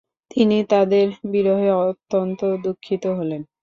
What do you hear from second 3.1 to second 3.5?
হলেন।